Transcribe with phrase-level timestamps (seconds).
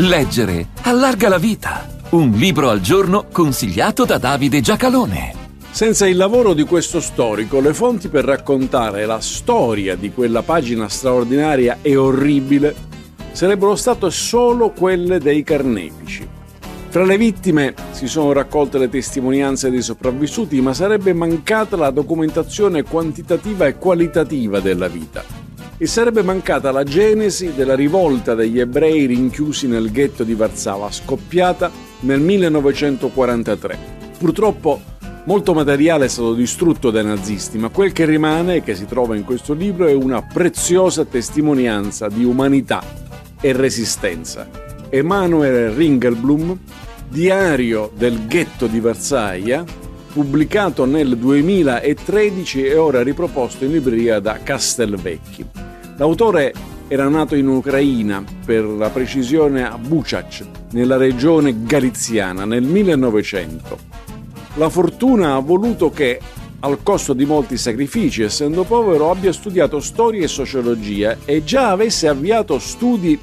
[0.00, 1.84] Leggere allarga la vita.
[2.10, 5.34] Un libro al giorno consigliato da Davide Giacalone.
[5.72, 10.88] Senza il lavoro di questo storico, le fonti per raccontare la storia di quella pagina
[10.88, 12.76] straordinaria e orribile
[13.32, 16.28] sarebbero state solo quelle dei carnefici.
[16.90, 22.84] Fra le vittime si sono raccolte le testimonianze dei sopravvissuti, ma sarebbe mancata la documentazione
[22.84, 25.37] quantitativa e qualitativa della vita
[25.78, 31.70] e sarebbe mancata la genesi della rivolta degli ebrei rinchiusi nel ghetto di Varsava, scoppiata
[32.00, 33.78] nel 1943.
[34.18, 34.80] Purtroppo
[35.24, 39.14] molto materiale è stato distrutto dai nazisti, ma quel che rimane e che si trova
[39.14, 42.82] in questo libro è una preziosa testimonianza di umanità
[43.40, 44.48] e resistenza.
[44.90, 46.58] Emanuele Ringelblum,
[47.08, 49.64] Diario del ghetto di Varsavia,
[50.12, 55.57] pubblicato nel 2013 e ora riproposto in libreria da Castelvecchi.
[55.98, 56.54] L'autore
[56.86, 63.78] era nato in Ucraina, per la precisione a Buciac, nella regione galiziana, nel 1900.
[64.54, 66.20] La fortuna ha voluto che,
[66.60, 72.06] al costo di molti sacrifici, essendo povero, abbia studiato storia e sociologia e già avesse
[72.06, 73.18] avviato studi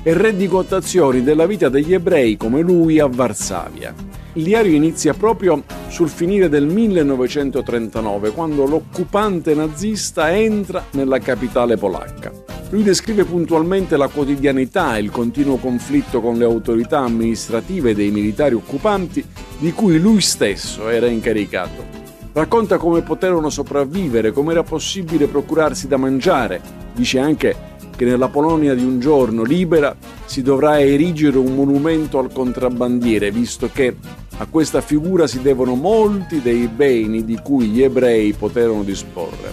[0.00, 4.09] e rendicontazioni della vita degli ebrei come lui a Varsavia.
[4.34, 12.30] Il diario inizia proprio sul finire del 1939, quando l'occupante nazista entra nella capitale polacca.
[12.70, 18.54] Lui descrive puntualmente la quotidianità e il continuo conflitto con le autorità amministrative dei militari
[18.54, 19.24] occupanti
[19.58, 21.98] di cui lui stesso era incaricato.
[22.32, 26.60] Racconta come poterono sopravvivere, come era possibile procurarsi da mangiare.
[26.94, 27.56] Dice anche
[27.96, 33.68] che nella Polonia di un giorno libera si dovrà erigere un monumento al contrabbandiere, visto
[33.72, 33.96] che
[34.40, 39.52] a questa figura si devono molti dei beni di cui gli ebrei poterono disporre.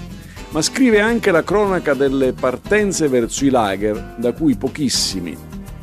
[0.51, 5.37] Ma scrive anche la cronaca delle partenze verso i lager, da cui pochissimi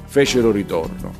[0.06, 1.12] fecero ritorno.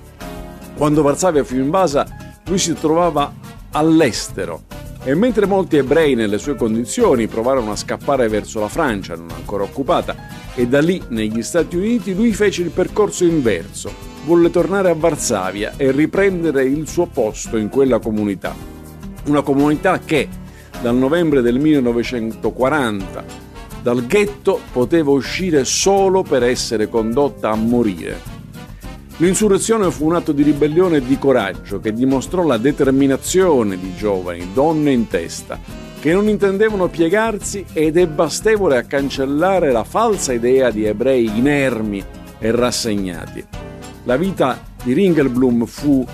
[0.75, 2.07] Quando Varsavia fu invasa,
[2.47, 3.35] lui si trovava
[3.73, 4.63] all'estero
[5.03, 9.63] e mentre molti ebrei nelle sue condizioni provarono a scappare verso la Francia, non ancora
[9.63, 10.17] occupata,
[10.55, 15.75] e da lì negli Stati Uniti, lui fece il percorso inverso, volle tornare a Varsavia
[15.77, 18.55] e riprendere il suo posto in quella comunità.
[19.27, 20.29] Una comunità che
[20.81, 23.43] dal novembre del 1940
[23.83, 28.33] dal ghetto poteva uscire solo per essere condotta a morire.
[29.19, 34.53] L'insurrezione fu un atto di ribellione e di coraggio che dimostrò la determinazione di giovani,
[34.55, 35.61] donne in testa,
[36.01, 42.03] che non intendevano piegarsi ed è bastevole a cancellare la falsa idea di ebrei inermi
[42.39, 43.64] e rassegnati.
[44.07, 46.07] La vita di Ringelblum fu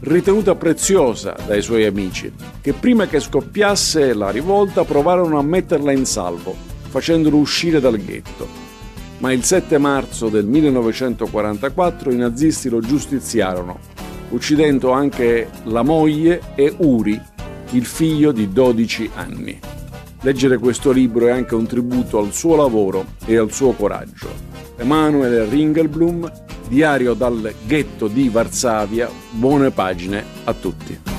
[0.00, 2.32] ritenuta preziosa dai suoi amici,
[2.62, 6.54] che prima che scoppiasse la rivolta provarono a metterla in salvo,
[6.88, 8.48] facendolo uscire dal ghetto.
[9.18, 13.80] Ma il 7 marzo del 1944 i nazisti lo giustiziarono,
[14.30, 17.20] uccidendo anche la moglie e Uri,
[17.72, 19.58] il figlio di 12 anni.
[20.22, 24.28] Leggere questo libro è anche un tributo al suo lavoro e al suo coraggio.
[24.78, 31.15] Emanuele Ringelblum Diario dal ghetto di Varsavia, buone pagine a tutti.